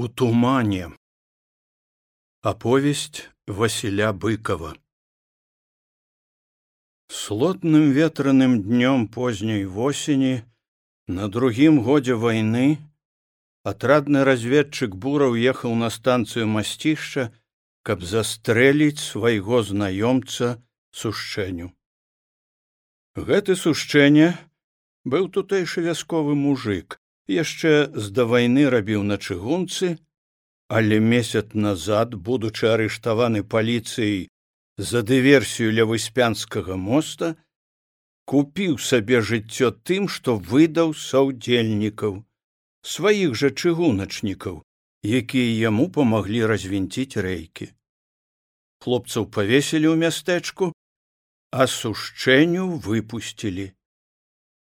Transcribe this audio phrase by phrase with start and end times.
[0.00, 0.92] У тумане.
[2.40, 4.76] Аповесть Васіля быкова.
[7.08, 10.44] Слотным ветраным днём позняй восені
[11.08, 12.78] на другім годзе вайны
[13.64, 17.34] атрадны разведчык бура ўехаў на станцыю масцішча,
[17.82, 20.62] каб застрэліць свайго знаёмца
[20.94, 21.74] сушчэню.
[23.18, 24.30] Гэты сушчэнне
[25.02, 29.98] быў тутэйшы вясковы мужик, яшчэ з да вайны рабіў на чыгунцы,
[30.68, 34.28] але месяц назад, будучы арыштаваны паліцыяй
[34.78, 37.36] за дыверсію ля выспянскага моста,
[38.24, 42.24] купіў сабе жыццё тым, што выдаў саўдзельнікаў,
[42.82, 44.60] сваіх жа чыгуначнікаў,
[45.04, 47.72] якія яму памаглі развінціць рэйкі.
[48.84, 50.72] Хлопцаў павесілі ў мястэчку,
[51.50, 53.72] а сушчэнню выпусцілі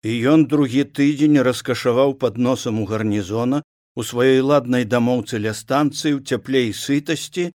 [0.03, 3.63] і ён другі тыдзень раскашаваў пад носам у гарнізона
[3.97, 7.51] у сваёй ладнай дамоўцы ля станцыі ў цяплей сытасці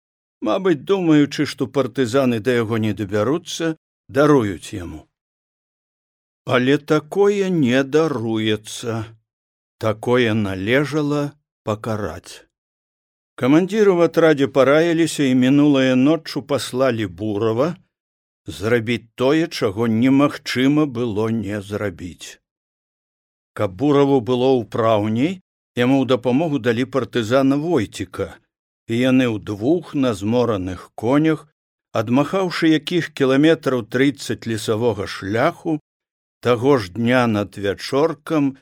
[0.49, 3.77] мабыць думаючы што партызаны да яго не дабяруцца
[4.09, 5.07] даруюць яму.
[6.47, 9.05] Але такое не даруецца.
[9.79, 12.47] Такое належала пакараць.
[13.39, 17.77] Камандзіру в атрадзе параіліся і мінулая ноччу паслалі бурава
[18.49, 22.41] зрабіць тое, чаго немагчыма было не зрабіць.
[23.53, 25.41] Каб бураву было ўпраўней,
[25.77, 28.29] яму ў дапамогу далі партызана войціка,
[28.89, 31.45] і яны ў двух на змораных конях,
[31.93, 35.77] адмахаўшы якіх кіламетраў трыццаць лесавога шляху,
[36.41, 38.57] таго ж дня над вячоркам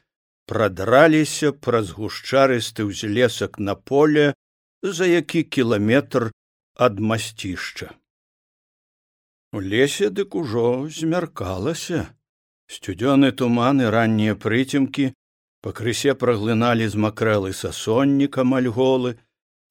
[0.50, 4.34] прадраліся праз гушчарысты ўзлесак на поле,
[4.82, 6.30] за які кіламетр
[6.74, 7.94] ад масцішча.
[9.56, 12.00] У лесе дык ужо змяркалася.
[12.68, 15.04] Сцюдзёны туман і раннія прыцемкі
[15.64, 19.12] пакрысе праглыналі з макрэлы сасонніка мальголы,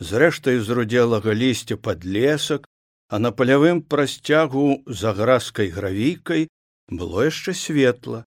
[0.08, 2.66] зрэштай зрудзелага лісця пад лесак,
[3.14, 4.66] а на палявым прасцягу
[5.04, 6.48] за гразкай гравійкай
[6.90, 8.26] было яшчэ светла.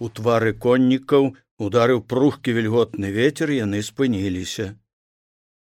[0.00, 4.72] У твары коннікаў ударыў прухкі вільготны вецер яны спыніліся.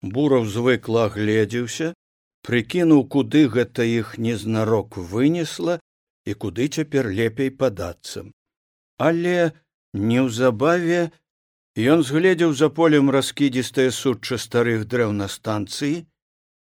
[0.05, 1.93] Бураў звыкла гледзеўся,
[2.47, 5.79] прыкінуў куды гэта іх незнарок вынесла
[6.25, 8.25] і куды цяпер лепей падацца.
[8.99, 9.51] Але
[9.93, 11.11] неўзабаве
[11.95, 16.03] ён згледзеў за полем раскідзістае сучча старых дрэў на станцыі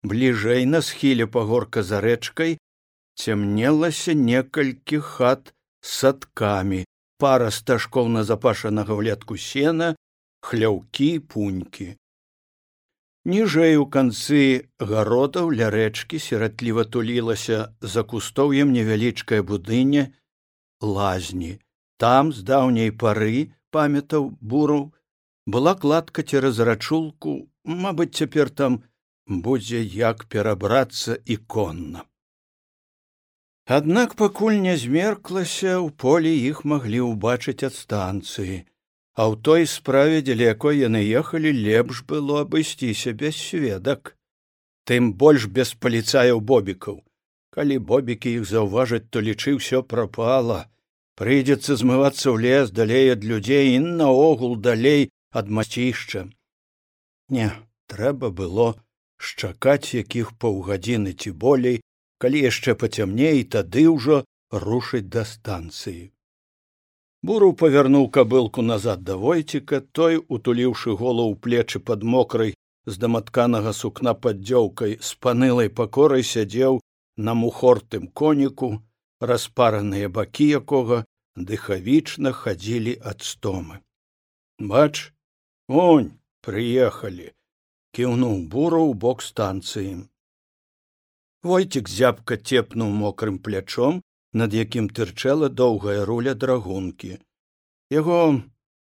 [0.02, 2.58] бліжэй на схіле пагорка за рэчкай
[3.18, 6.84] цямнелася некалькі хат садкамі
[7.18, 9.94] пара стажкоў назапашанага влетку сена
[10.48, 11.88] хляўкі пунькі
[13.28, 14.42] ніжэй у канцы
[14.90, 17.58] гародаў ля рэчкі сіратліва тулілася
[17.94, 20.04] за кустоўем невялічкае будыня
[20.80, 21.52] лазні.
[22.02, 24.80] Там з даўняй пары памятаў буру
[25.56, 27.34] была кладка цераз рачулку
[27.86, 28.80] мабыць цяпер там
[29.48, 32.04] будзе як перабрацца і конна.
[33.78, 38.64] Аднак пакуль не змерклася ў полі іх маглі ўбачыць ад станцыі
[39.18, 44.14] а ў той справе дзеля якой яны ехалі лепш было абысціся без сведак.
[44.86, 47.02] Тым больш без паліцаяў бобікаў.
[47.50, 50.60] Калі бобікі іх заўважаць то лічы ўсё прапала.
[51.18, 56.28] Прыйдзецца змывацца ў лес далей ад людзей і наогул далей ад мацішча
[57.28, 57.48] не
[57.92, 58.68] трэба было
[59.28, 61.80] шчакаць якіх паўгадзіны ці болей
[62.22, 64.24] калі яшчэ пацямней тады ўжо
[64.64, 66.08] рушыць да станцыі
[67.22, 72.54] буру павярнуў кабылку назад да войціка той утуліўшы голову плечы пад мокрай
[72.86, 76.80] з даматканага сукна паддзёўкай з панылай пакорай сядзеў
[77.16, 78.70] на мухортым коніку
[79.20, 81.04] распараныя бакі якога
[81.50, 83.82] дыхавічна хадзілі ад стомы.
[84.58, 85.12] Бач
[85.68, 86.12] онь
[86.46, 87.34] прыехалі
[87.94, 90.06] кіўнуў буру ў бок станцыі.
[91.42, 94.02] Войцік зябка цепнуў мокрым плячом
[94.32, 97.18] над якім тырчэла доўгая руля драгункі.
[97.90, 98.40] Яго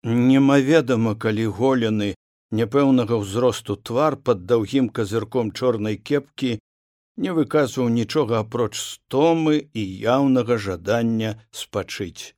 [0.03, 2.15] немаведама калі голены
[2.50, 6.59] няпэўнага ўзросту твар пад даўгім казырком чорнай кепкі
[7.18, 12.34] не выказваў нічога апроч стомы і яўнага жадання спачыць.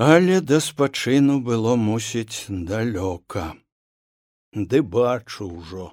[0.00, 3.56] Але да спачыну было мусіць далёка.
[4.52, 5.92] Ды бачу ўжо.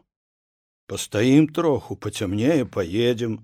[0.87, 3.43] Пастаім троху пацямнее паедзем.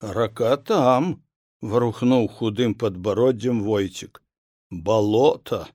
[0.00, 1.22] Рака там
[1.60, 4.22] варухнуў худым падбароддзям войцік.
[4.70, 5.68] Балота?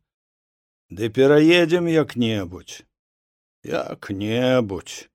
[0.90, 2.84] Ды пераедзем як небудзь
[3.64, 5.08] як небудзь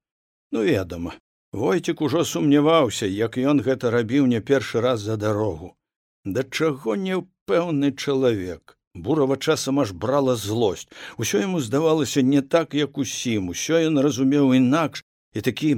[0.51, 1.13] ну ведама
[1.53, 5.77] войцік ужо сумняваўся як ён гэта рабіў не першы раз за дарогу.
[6.25, 8.77] Да чаго неўпэўны чалавек?
[8.95, 10.89] Бурава часам аж брала злосць.
[11.17, 13.55] Усё яму здавалася не так як усім.
[13.55, 15.05] Усё ён разумеў інакш
[15.35, 15.71] і такі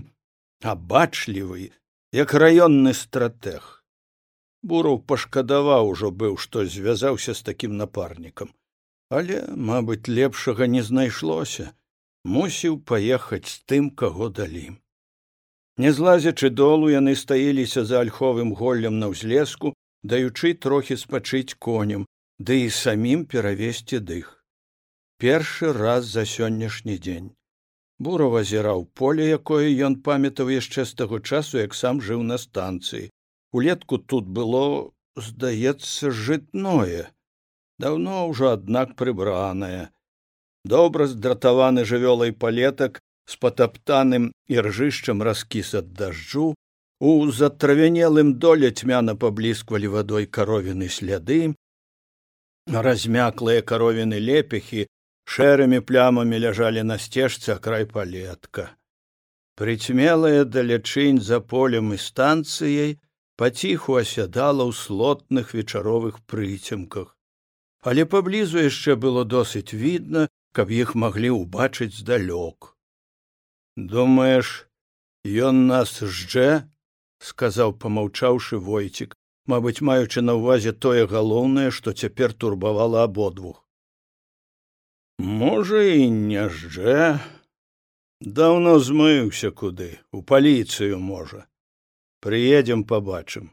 [0.63, 1.71] абачлівы
[2.13, 3.80] як раённы стратэг
[4.63, 8.53] бураў пашкадаваў ужо быў што звязаўся з такім напарнікам.
[9.11, 11.73] Але мабыць лепшага не знайшлося.
[12.25, 14.77] Мусіў паехаць з тым каго далі.
[15.81, 19.73] Не злазячы долу яны стаіліся за альховым голлем на ўзлеску
[20.03, 22.05] даючы трохі спачыць коням
[22.39, 24.45] ды і самім перавесці дых.
[25.21, 27.33] Першы раз за сённяшні дзень.
[27.99, 33.11] Буров азіраў поле якое ён памятаў яшчэ з таго часу як сам жыў на станцыі
[33.53, 37.11] улетку тут было здаецца жытное
[37.81, 39.89] даўно ўжо аднак прыбранае.
[40.65, 43.01] Добра здратаваны жывёлай палетак
[43.33, 46.53] з патаптаным іржышчам раскіс ад дажджу
[47.01, 51.41] у затравянелым доле цьмяна паблісквалі вадой каровіны сляды
[52.87, 54.85] размяклыя каровіны лепехі
[55.37, 58.69] шэрымі плямамі ляжалі на сцежцы край палетка.
[59.57, 62.99] Прыцьмелая далечынь за полем і станцыяй
[63.41, 67.17] паціху асядала ў слотных вечаровых прыцемках.
[67.81, 72.77] Але паблізу яшчэ было досыць відна каб іх маглі ўбачыць здалёк.
[73.77, 74.69] Думаеш
[75.25, 76.69] ён нас ждзе
[77.31, 79.17] сказаў помаўчаўшы войцік
[79.53, 83.65] мабыць маючы на ўвазе тое галоўнае што цяпер турбавала абодвух.
[85.19, 87.21] Можа і не ждзе
[88.21, 91.47] даўно змыўся куды у паліцыю можа
[92.21, 93.53] прыедзем пабачым.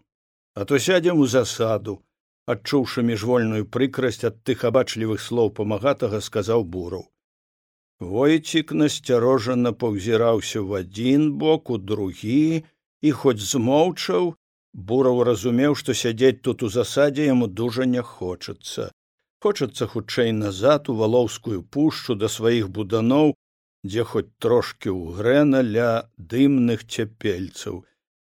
[0.53, 2.01] А то сядзем у засаду
[2.53, 7.05] адчуўшы міжвольную прыкрасць ад тых абачлівых слоў памагатага сказаў бураў.
[7.99, 12.63] Войцік насцярожана паўзіраўся ў адзін бок у другі
[13.07, 14.29] і хоць змоўчаў
[14.91, 18.91] бураў разумеў што сядзець тут у засадзе яму дужа не хочацца.
[19.43, 23.35] Хочацца хутчэй назад у валоўскую пушчу да сваіх буданоў
[23.89, 27.83] дзе хоць трошкі ўгрэна ля дымных цяпельцаў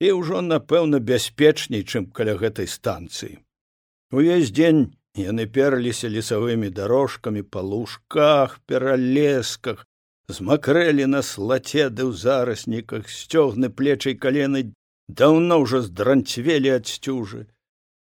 [0.02, 3.38] і ўжо напэўна бяспечней чым каля гэтай станцыі.
[4.10, 4.82] Увесь дзень
[5.20, 9.86] яны перліся лесавымі дарожкамі па лужках пералесках
[10.28, 14.72] змакрэлі на слацеды ў зарасніках сцёгны плечай калены
[15.08, 17.46] даўно ўжо здранцвелі ад сцюжы.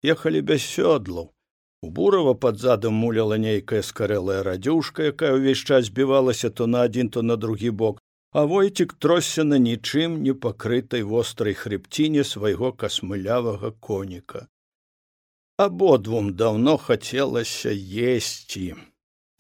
[0.03, 1.31] Ехалі без сёдлаў.
[1.83, 7.13] У бурава пад задам муляла нейкая скарэлая радзюшка якая ўвесь час збівалася то на адзін
[7.15, 8.01] то на другі бок
[8.37, 14.43] а войцік тросся на нічым не пакрытай вострай хрыбціне свайго касмылявага коніка.
[15.57, 17.73] Абодвум даўно хацелася
[18.09, 18.67] есці.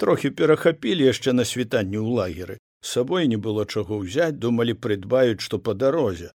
[0.00, 2.56] Трохі перахапілі яшчэ на світанні ў лагеры.
[2.80, 6.32] З сабой не было чаго ўзяць думалі прыдбаюць што па дарозе.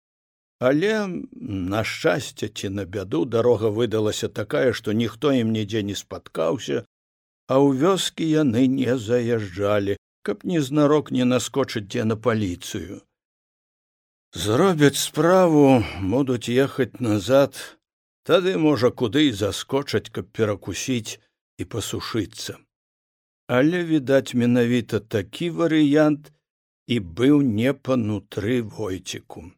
[0.61, 0.93] Але
[1.73, 6.85] на шчасце ці на бяду дарога выдалася такая што ніхто ім нідзе не спаткаўся
[7.49, 13.01] а ў вёскі яны не заязджалі каб незнарок не наскочыць дзе на паліцыю.
[14.33, 17.57] Зробяць справу будуць ехаць назад
[18.23, 21.19] тады можа куды і заскочаць каб перакусіць
[21.59, 22.59] і пасушыцца.
[23.49, 26.31] Але відаць менавіта такі варыянт
[26.87, 29.51] і быў не панутры войціку.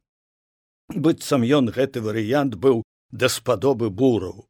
[0.89, 2.81] Быццам ён гэты варыянт быў
[3.13, 4.49] даспадобы бураў.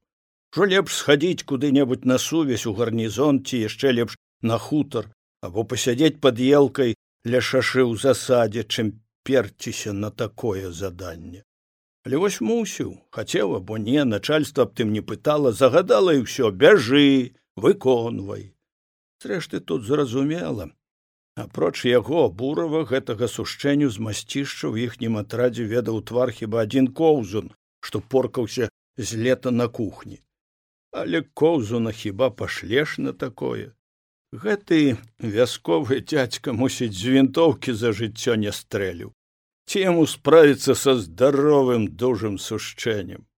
[0.55, 5.11] Жо лепш схадзіць куды небудзь на сувязь у гарнізон ці яшчэ лепш на хутар
[5.43, 6.95] або пасядзець пад елкай
[7.35, 8.93] ля шашы ў засадзе чым
[9.27, 11.43] перціся на такое заданне.
[12.07, 17.35] Але вось мусіў хацеў або не начальство аб тым не пытала загадала і ўсё бяжы
[17.57, 18.55] выконвай.
[19.23, 20.71] Зрэшты тут зразумела.
[21.39, 27.55] Апроч яго бурава гэтага сушчэнню з масцішча ў іхнім атрадзе ведаў твар хіба адзін коўзун
[27.83, 30.19] што поркаўся з лета на кухні.
[30.91, 33.73] Але коўзуна хіба пашлеш на такое
[34.33, 39.13] гэты вясковы дзядзька мусіць з вінтоўкі за жыццё не стрэліў.
[39.69, 43.29] Ці яму справіцца са здаровым дужым сушчэннем?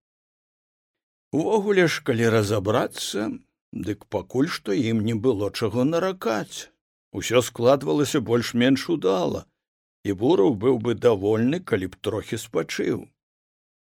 [1.34, 3.26] Увогуле ж калі разабрацца
[3.74, 6.70] дык пакуль што ім не было чаго наракаць.
[7.10, 9.46] Усё складвалася больш менш удала
[10.04, 13.10] і бураў быў бы давольны калі б трохі спачыў.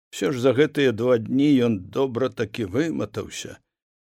[0.08, 3.58] Все ж за гэтыя два дні ён добра такі выматаўся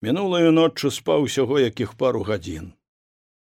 [0.06, 2.74] мінулаю ноччу спаў усяго якіх пару гадзін.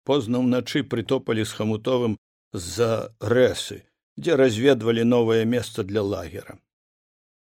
[0.09, 2.91] Позна ўначы прытопалі з хамутовым з за
[3.35, 3.83] рэсы
[4.19, 6.59] дзе разведвалі новае месца для лагера.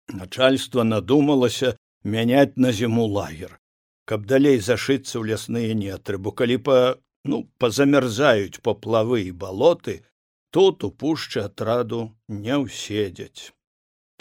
[0.08, 3.58] Начальство надумалася мяняць на зіму лагер
[4.06, 6.78] каб далей зашыцца ў лясныя нетры бо калі па
[7.30, 9.96] ну пазамярзаюць паплавы і балоты
[10.54, 13.50] тут у пушчы атраду не ўседзяць.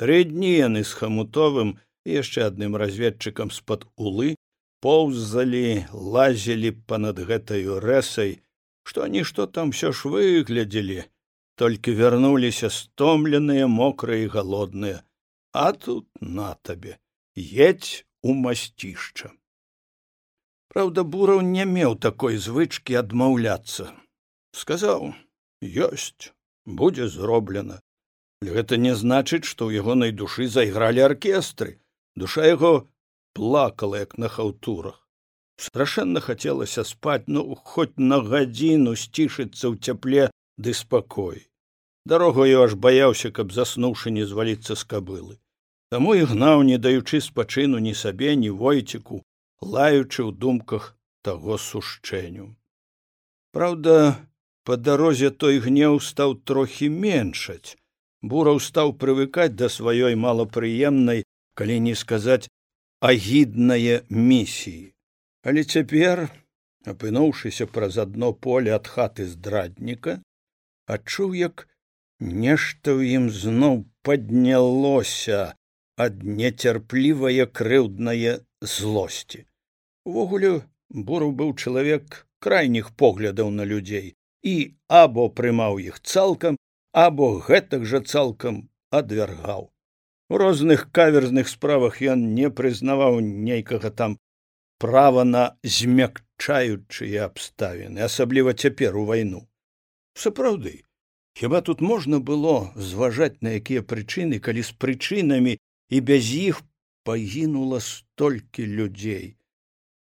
[0.02, 4.34] Тры дні яны з хамутовым і яшчэ адным разведчыкам з пад улы
[4.82, 8.42] поўзалі лазілі па-над гэтаю рэсай
[8.86, 11.04] што нішто там все ж выглядзелі
[11.56, 15.02] толькі вярнуліся стомленыя мокрыя і галодныя.
[15.52, 17.00] А тут на табе
[17.36, 19.32] едзь у масцішча.
[20.70, 23.96] Праўда бураў не меў такой звычкі адмаўляцца.
[24.52, 25.16] Сказаў
[25.64, 26.32] ёсць
[26.66, 27.80] будзе зроблена
[28.44, 31.80] гэта не значыць што ў ягонай душы зайгралі аркестры.
[32.16, 32.88] Душа яго
[33.36, 35.02] плакала як на хаўтурах
[35.58, 40.28] страшэнна хацелася спаць ну хоць на гадзіну сцішыцца ў цяпле
[40.58, 41.48] ды спакой.
[42.06, 45.40] Дарогу я аж баяўся каб заснуўшы не зваліцца з кабылы.
[45.92, 49.24] Таму і гнаў не даючы спачыну ні сабе ні войціку
[49.62, 52.52] лаючы ў думках таго сушчэню
[53.56, 53.96] праўда
[54.68, 57.78] па дарозе той гнеў стаў трохі меншаць.
[58.22, 61.24] Бураў стаў прывыкаць да сваёй малапрыемнай
[61.56, 62.50] калі не сказаць
[63.00, 64.94] агіднае місіі.
[65.44, 66.30] Але цяпер
[66.86, 70.22] апынуўшыся праз адно поле ад хаты здрадніка
[70.96, 71.68] адчуў як
[72.20, 75.42] нешта ў ім зноў паднялося
[75.98, 79.46] ад нецярплівае крыўднае злосці.
[80.06, 84.56] Увогуле буру быў чалавек крайніх поглядаў на людзей і
[84.88, 86.58] або прымаў іх цалкам
[87.06, 89.72] або гэтак жа цалкам адвяргаў
[90.30, 94.18] у розных каверзных справах ён не прызнаваў нейкага там
[94.80, 99.46] права на змякчаючыя абставіны асабліва цяпер у вайну.
[100.16, 100.82] Сапраўды
[101.38, 105.58] хіба тут можна было зважаць на якія прычыны калі з прычынамі
[105.90, 106.62] і без іх
[107.04, 109.36] пагінула столькі людзей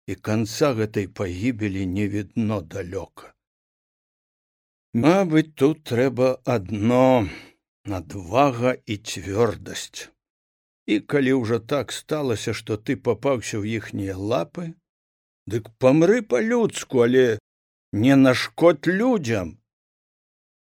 [0.07, 3.33] і канца гэтай пагібелі не відно далёка?
[4.93, 7.29] Мабыць тут трэба адно
[7.85, 10.09] надвага і цвёрдасць.
[10.85, 14.73] І калі ўжо так сталася што ты папаўся ў іхнія лапы
[15.47, 17.39] дык памры па людску але
[17.91, 19.57] не нашкод людзям.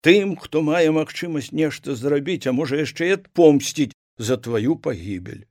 [0.05, 5.45] Тым хто мае магчымасць нешта зрабіць а можа яшчэ і адпомсціць за тваю пагібель.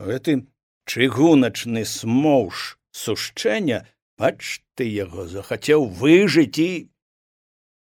[0.00, 0.46] Гэты
[0.86, 3.86] чыгуначны смоўш сушчэння
[4.18, 6.70] бач ты яго захацеў выжыць і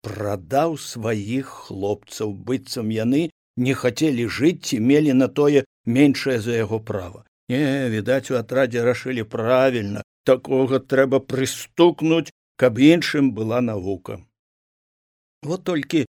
[0.08, 2.32] прадаў сваіх хлопцаў.
[2.48, 3.28] Быццам яны
[3.60, 7.26] не хацелі жыць ці мелі на тое меншае за яго права.
[7.52, 10.04] Не відаць у атрадзе рашылі правільна.
[10.24, 14.20] Такога трэба прыстукнуць каб іншым была навука.
[15.44, 16.06] Вот толькі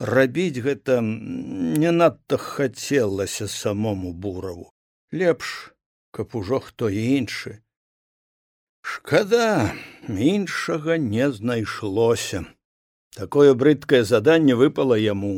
[0.00, 4.70] рабіць гэта не надта хацелася самому бураву.
[5.12, 5.72] Лепш
[6.16, 7.60] каб ужо хто іншы.
[8.84, 9.72] Шкада
[10.08, 12.44] іншага не знайшлося
[13.18, 15.34] такое брыдкае заданне выпало яму.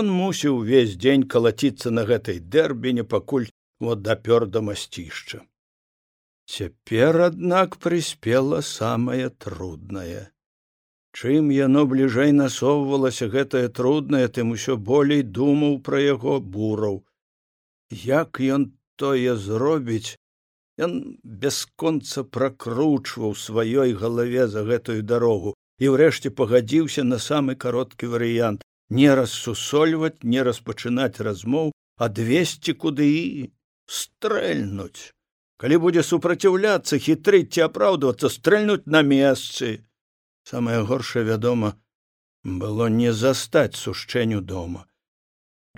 [0.00, 3.48] Ён мусіў увесь дзень калаціцца на гэтай дэрбіне пакуль
[3.80, 5.42] вот дапёр да масцішча.
[6.46, 10.32] Цяпер аднак прыспела самае труднае
[11.12, 17.02] чым яно бліжэй насоўвалася гэтае труднае тым усё болей думаў пра яго бураў.
[17.92, 20.16] Як ён тое зробіць
[20.86, 20.94] ён
[21.42, 29.08] бясконца пракручваў сваёй галаве за гэтую дарогу і ўрэшце пагадзіўся на самы кароткі варыянт не
[29.14, 31.72] рассусольваць не распачынаць размоў
[32.06, 33.50] адвесці куды і
[33.86, 35.12] стрэльнуць.
[35.62, 39.84] Калі будзе супраціўляцца хітрыць ці апраўдвацца стрэльнуць на месцы.
[40.44, 41.78] Самае горшае вядома
[42.44, 44.84] было не застаць сушчэнню дома.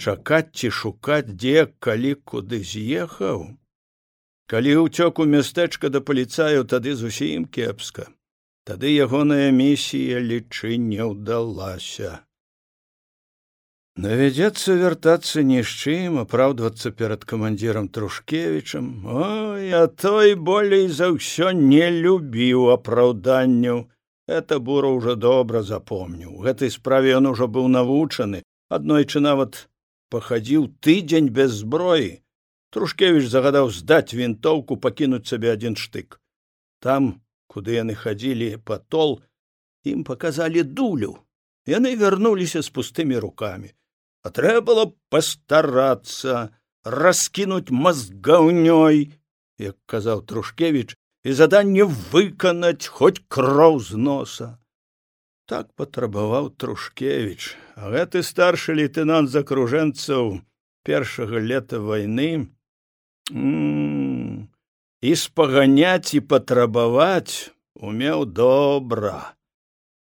[0.00, 3.46] Чакаць ці шукаць дзе калі куды з'ехаў.
[4.50, 8.08] Калі ўцёк у мястэчка да паліцаю тады зусім кепска
[8.64, 12.25] тады ягоная місія лічы не ўдалася.
[13.94, 19.06] Давядзецца вяртацца ні з чым апраўдвацца перад камандзірам трушкевічам.
[19.06, 23.87] Ой а той болей за ўсё не любіў апраўданню
[24.26, 26.42] это бура ўжо добра запомніў.
[26.42, 28.42] Гэтай справе ён ужо быў навучаны.
[28.66, 29.68] Аднойчы нават
[30.11, 32.25] пахадзіў тыдзень без зброі.
[32.75, 36.18] Трушкевіч загадаў здаць вінтоўку пакінуць сабе адзін штык.
[36.83, 37.23] Там
[37.54, 39.16] куды яны хадзілі патол
[39.94, 41.14] ім паказалі дулю
[41.70, 43.73] яны вярнуліся з пустымі рукамі
[44.25, 44.84] а трэба было
[45.14, 46.49] пастарацца
[46.84, 49.08] раскінуць мазгаўнёй
[49.58, 54.49] як казаў трушкевич і заданне выканаць хоць кроў з носа.
[55.46, 57.56] Так патрабаваў трушкевич.
[57.76, 60.40] А гэты старшы лейтенант з акружэнцаў
[60.84, 62.49] першага лета вайны
[65.04, 69.16] і спаганяць і патрабаваць умеў добра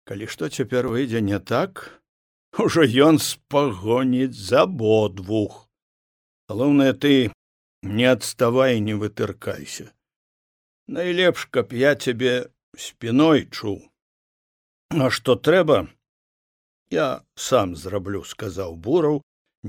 [0.09, 1.81] калі што цяпер выйдзе не так
[2.65, 5.57] ужо ён спагоніць за абодвух
[6.51, 7.13] галоўнае ты
[7.85, 9.91] не адставай не вытыркайся.
[10.87, 12.33] Найлепш каб я цябе
[12.77, 13.77] спіной чуў
[15.03, 15.83] а што трэба
[16.95, 19.23] я сам зраблю сказаў бураў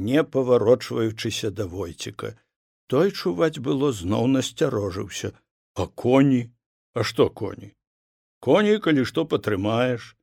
[0.09, 2.37] не паварочваючыся да войціка
[2.87, 5.33] той чуваць было зноў насцярожыўся.
[5.75, 6.51] А коні?
[6.95, 7.73] А што коні?
[8.41, 10.15] Коні калі што патрымаеш.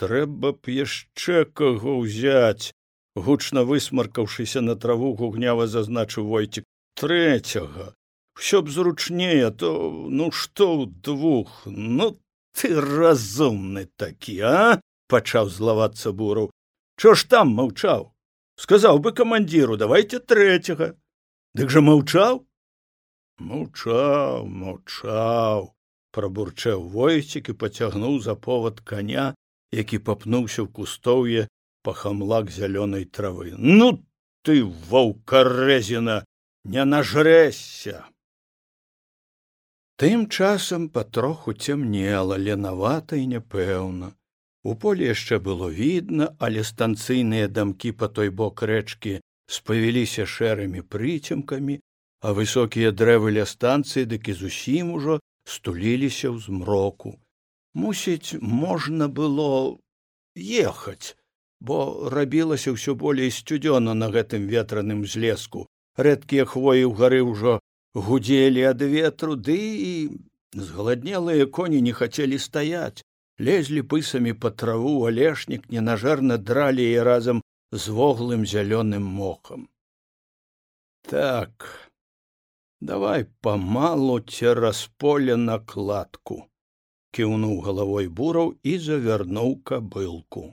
[0.00, 2.72] Трэба б яшчэ каго ўзяць!
[3.14, 6.64] Гучна высмаркаўшыся на траву гугнява зазначыў войцік.
[6.96, 7.92] Трэцяга!
[8.38, 11.66] Ўсё б зручнее то ну што ў двух?
[11.66, 12.16] Ну
[12.56, 14.80] ты разумны такі а
[15.12, 16.48] пачаў злавацца буру
[16.96, 18.08] чо ж там маўчаў?
[18.56, 20.96] Сказаў бы камандзіру давайте трэцяга
[21.58, 22.42] дык жа маўчаў?
[23.40, 25.72] Маўчаў маўчаў
[26.12, 29.32] прабурчэў войцік і пацягнуў за повод коня
[29.72, 31.48] які папнуўся ў кустоўе
[31.82, 33.56] па хамлак зялёнай травы.
[33.56, 34.04] Ну
[34.44, 36.22] ты ваўкарэзіна
[36.64, 38.04] не нажрэся
[40.02, 44.08] тым часам патроху цямнела ленавата і няпэўна.
[44.66, 49.20] У поле яшчэ было відно але станцыйныя дамкі по той бок рэчкі
[49.56, 51.78] спавіліся шэрымі прыцемкамі
[52.22, 55.18] а высокія дрэвы ля станцыі дык і зусім ужо
[55.54, 57.18] стуліліся ў змроку.
[57.74, 59.76] Мусіць можна было
[60.36, 61.18] ехаць
[61.62, 65.66] бо рабілася ўсё болей сцюдзёна на гэтым ветраным злеску.
[65.96, 67.58] Рэдкія хвоі ў гары ўжо
[67.94, 69.94] гудзелі ад ветру ды і
[70.54, 73.02] згаладнелыя коні не хацелі стаяць.
[73.38, 77.42] Лезлі пысамі па траву алешнік ненажэрна дралі і разам
[77.72, 79.68] з воглым зялёным мохам.
[81.08, 81.68] Так
[82.80, 86.42] давай памалу цераз поле накладку
[87.16, 90.44] кіўнуў галавой бураў і завярнуў кабылку.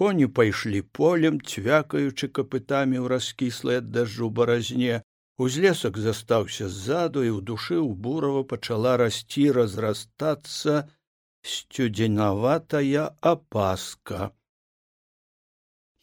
[0.00, 5.02] Коні пайшлі полем цвякаючы капытамі ў раскіслай ад дажджу баразне.
[5.44, 10.88] Узлесак застаўся ззаду і ў душы ў бурава пачала расці разрастацца
[11.44, 14.32] сцюдзенаватая апаска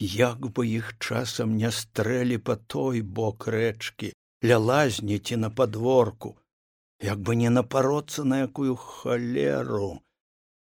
[0.00, 4.12] як бы іх часам не стрэлі па той бок рэчкі
[4.44, 6.36] ля лазні ці на падворку
[7.02, 10.00] як бы не напароцца на якую халеру.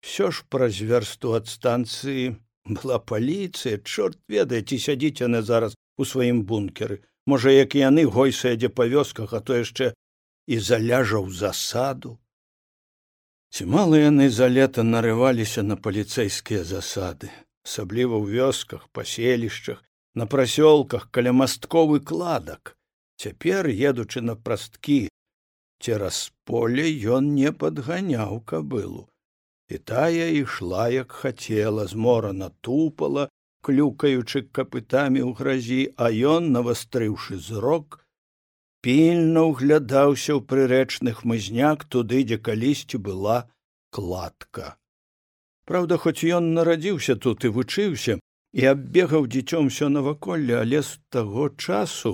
[0.01, 2.35] Все ж праз вярсту ад станцыі
[2.67, 7.03] была паліцыя чорт ведае ці сядзіць яны зараз у сваім бункеры.
[7.25, 9.93] Можа як і яны гойсае дзе па вёсках а то яшчэ
[10.47, 12.19] і заляжа ў засаду.
[13.53, 17.31] Ці мала яны за лета нарываліся на паліцэйскія засады
[17.65, 19.83] асабліва ў вёсках паселішчах
[20.15, 22.75] на прасёлках каля мастковы кладак.
[23.17, 25.09] Цяпер едучы на прасткі
[25.83, 29.07] цераз поле ён не падганяў кабылу.
[29.69, 33.29] І тая ішла як хацела зморана тупала
[33.63, 38.03] клюкаючы капытамі ў гразі а ён навастрыўшы зрок
[38.83, 43.37] пільна ўглядаўся ў прырэчных мызняк туды дзе калісьці была
[43.97, 44.75] кладка
[45.71, 48.19] праўда хоць ён нарадзіўся тут і вучыўся
[48.53, 52.13] і аббегаў дзіцём усё наваколле але з таго часу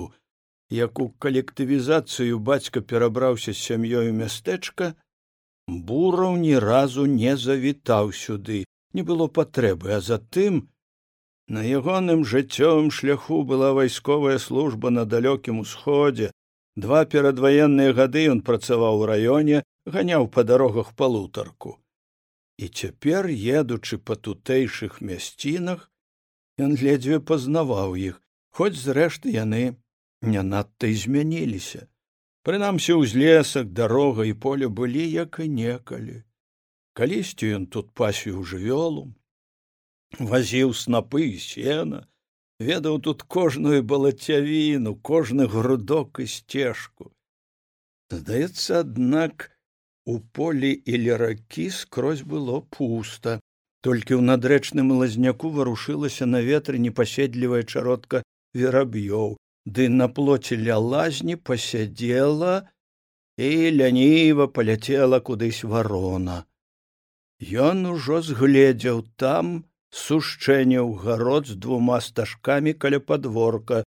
[0.80, 4.92] як у калектывізацыю бацька перабраўся з сям'ёю мястэчка
[5.90, 10.62] бураў ні разу не завітаў сюды не было патрэбы а затым
[11.54, 16.30] На ягоным жыццёвым шляху была вайсковая служба на далёкім усходзе.
[16.76, 19.62] Два перадваенныя гады ён працаваў у раёне,
[19.94, 21.72] ганяў па дарогах палутарку.
[22.60, 25.86] І цяпер, едучы па тутэйшых мясцінах,
[26.60, 28.18] ён ледзьве пазнаваў іх,
[28.52, 29.62] хоць зрэшты яны
[30.34, 31.86] не надта і змяніліся.
[32.44, 36.20] Прынамсі ўзлесак, дарога і поле былі як і некалі.
[36.92, 39.08] Калісьці ён тут пасвіў жывёлу,
[40.18, 42.06] вазіў снапы і сена
[42.58, 47.12] ведаў тут кожную балацявіну кожны грудок і сцежку
[48.10, 49.48] здаецца аднак
[50.10, 53.38] у полі или ракі скрозь было пуста
[53.86, 58.22] толькі ў надрэчным лазняку варушылася на ветры непаседлівая чародка
[58.54, 59.38] вераб'ёў.
[59.64, 62.54] Ды на плоце ля лазні пасядзела
[63.38, 66.44] і ляніва паляцела кудысь варона.
[67.40, 69.64] Ён ужо згледзеў там
[70.02, 73.84] сушчэнняў гарод з двума стажкамі каля падворка.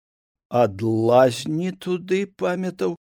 [0.52, 2.96] Ад лазні туды памятаў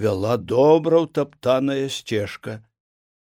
[0.00, 2.60] вяла добра ўтаптаная сцежка.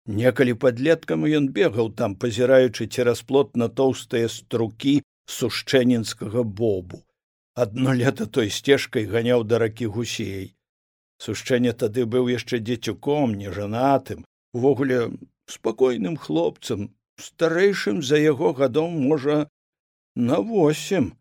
[0.06, 5.02] Некалі падлеткам ён бегаў там пазіраючы цераз плот на тоўстыя струкі
[5.36, 7.02] сушчэнінскага бобу.
[7.54, 10.54] Адно лета той сцежкай ганяў да ракі гусей.
[11.22, 14.98] Сушчэнне тады быў яшчэ дзецюком нежанатым увогуле
[15.46, 19.38] спакойным хлопцам старэйшым за яго гадоў можа
[20.14, 21.14] на восем.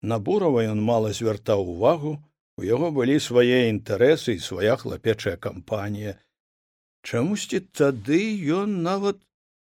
[0.00, 2.14] На бурава ён мала звяртаў увагу
[2.58, 6.18] у яго былі свае інтарэсы і свая хлапечая кампанія
[7.04, 8.18] Чамусьці тады
[8.56, 9.18] ён нават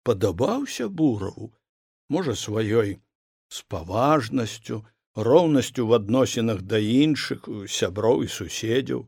[0.06, 1.50] падабаўся бураву,
[2.14, 3.00] можа сваёй
[3.50, 4.86] спаважнасцю,
[5.28, 9.02] роўнасцю в адносінах да іншых сяброў і суседзяў.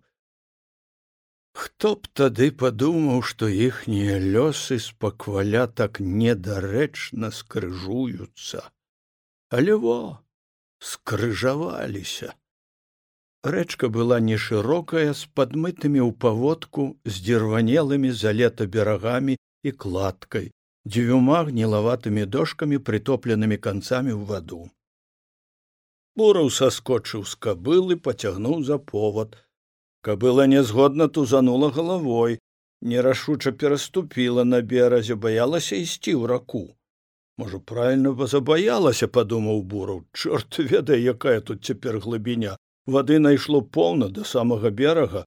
[1.54, 8.66] Хто б тады падумаў, што іхнія лёсы спакваля так недарэчна скрыжуюцца,
[9.54, 10.00] але во
[10.94, 12.34] скрыжаваліся.
[13.46, 20.48] Рэчка была нешырокая з падмытымі ў паводку з дзірванелымі за лета берагамі і кладкай,
[20.82, 24.64] дзвюма гнілаватымі дошкамі прытопленымі канцамі ў ваду.
[26.18, 29.38] Бураў саскочыў з кабылы, пацягнуў за повод.
[30.02, 32.42] Кабыла нязгодна тузанула галавой,
[32.82, 36.66] нерашуча пераступіла на беразе, баялася ісці ў раку.
[37.38, 42.58] Можа, правильно бы забаялася, падумаў бураў, чорт ведае, якая тут цяпер глыбіня.
[42.86, 45.26] Вады найшло поўна да самага берага,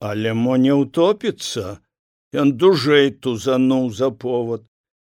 [0.00, 1.80] але мо не ўтопіцца.
[2.34, 4.66] Ён дужэй тузануў за повод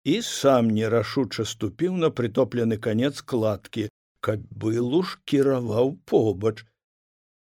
[0.04, 3.88] і сам нерашуча ступіў на прытоплены канец кладкі,
[4.20, 6.58] кабылу ж кіраваў побач.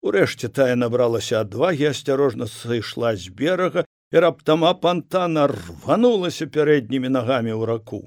[0.02, 7.62] Урэшце тая набралася адвагі асцярожна сышла з берага і раптама пантана рванулася пярэднімі нагамі ў
[7.70, 8.02] раку.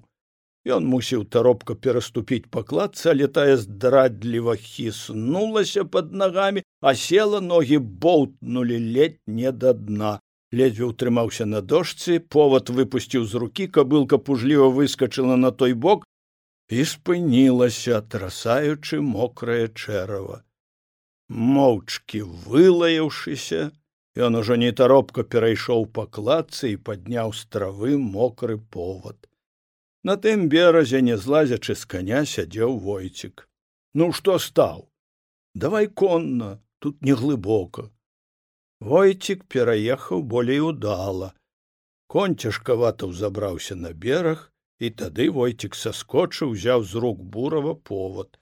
[0.65, 8.79] Ён мусіў таропка пераступіць пакладца, але тая здрадліва хіснулася под нагамі, а села ногі боўтнулі
[8.97, 10.19] ледь не да дна.
[10.53, 16.05] Ледзьве ўтрымаўся на дошцы, повод выпусціў з рукі, кабылка пужліва выскачыла на той бок
[16.69, 20.41] і спынілася трасаючы мокрае чэрава
[21.29, 23.61] моўчкі вылаяўшыся
[24.27, 29.29] ён ужо не таропка перайшоў пакладцы і падняў з травы мокры повод
[30.05, 33.47] на тым беразе не злазячы з каня сядзеў войцік.
[33.97, 34.85] Ну што стаў?
[35.65, 37.89] Давай конна тут не глыбока
[38.79, 41.33] войцік пераехаў болей удала.
[42.07, 48.37] Конь цяжкавата ўзабраўся на бераг і тады войцік саскочыў узяў з рук бурава повод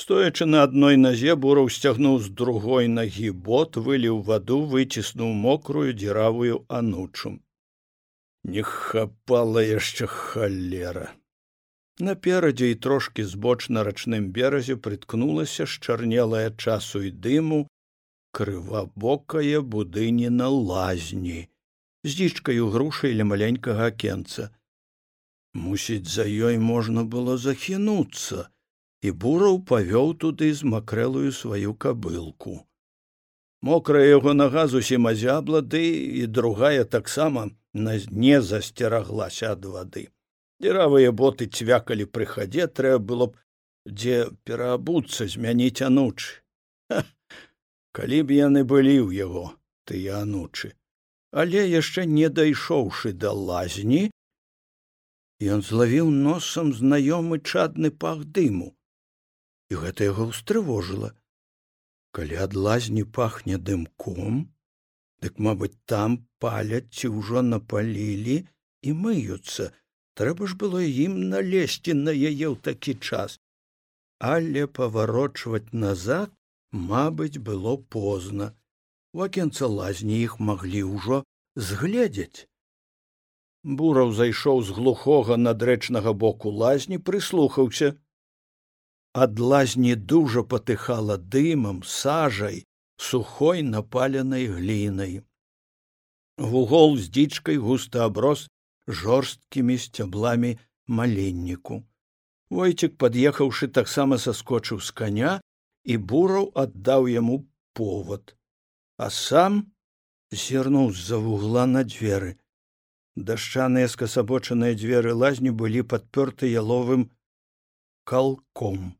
[0.00, 6.60] стоячы на адной назе бураў сцягнуў з другой нагі бот выліў ваду выціснуў мокрую дзіравую
[6.80, 7.32] анучу
[8.44, 11.10] не хапала яшчэ халера.
[12.00, 17.66] Наперадзе і трошки збоч на рачным беразе прыткнулася шчарнелая часу і дыму
[18.32, 21.48] крывабокая будыніна лазні
[22.04, 24.48] з дзічкаю грушай ля маленькага акенца.
[25.52, 28.48] Мусіць за ёй можна было захінуцца
[29.02, 32.64] і бураў павёў туды з макрэлую сваю кабылку.
[33.60, 35.84] Мокрая яго нага зусім азябла ды
[36.22, 40.04] і другая таксама на не засцераглася ад вады
[40.60, 46.40] дзіравыя боты цвякалі пры хадзе трэба было б дзе пераабуцца змяніць анучы
[47.98, 49.46] калі б яны былі ў яго
[49.90, 50.72] тыя анучы.
[51.30, 54.02] Але яшчэ не дайшоўшы да лазні
[55.54, 58.70] ён злавіў носам знаёмы чадны пах дыму.
[59.70, 61.10] І гэта яго ўстрывожыла.
[62.18, 64.42] Калі ад лазні пахне дымком
[65.24, 68.36] дык мабыць там паляць ці ўжо напалілі
[68.82, 69.70] і мыюцца.
[70.20, 73.38] Трэба ж было ім налезці на яе ў такі час.
[74.20, 76.32] Але паварочваць назад
[76.72, 78.52] мабыць было позна.
[79.12, 81.24] У акенца лазні іх маглі ўжо
[81.56, 82.46] згледзець.
[83.64, 87.94] Бураў зайшоў з глухога надрэчнага боку лазні прыслухаўся.
[89.12, 92.64] Ад лазні дужа патыхала дымам сажай
[93.00, 95.12] сухой напаленай глінай
[96.36, 98.42] вугол з дзічкай густа аброс
[99.00, 100.50] жорсткімі сцябламі
[100.98, 101.78] маленніку
[102.58, 105.32] войцік пад'ехаўшы таксама саскочыў з каня
[105.94, 107.40] і бураў аддаў яму
[107.80, 108.36] повод
[109.00, 109.58] а сам
[110.44, 112.36] зірнуў з за вугла на дзверы
[113.32, 117.08] дашчаныя скасабочаныя дзверы лазні былі падпёрты яловым
[118.04, 118.90] калком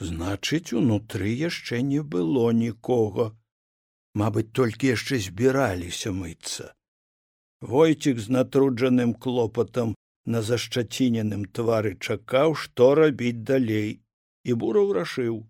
[0.00, 3.34] значыць унутры яшчэ не было нікога.
[4.14, 6.74] Мабыць толькі яшчэ збіраліся мыцца.
[7.60, 14.00] Войцік з натруджаным клопатам на зашчаціненым твары чакаў што рабіць далей
[14.44, 15.44] і бураў рашыў.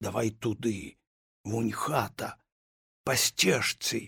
[0.00, 0.98] Давай туды
[1.44, 2.34] вунь хата
[3.04, 4.00] па сцежцы